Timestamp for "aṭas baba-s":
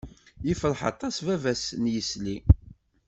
0.91-1.65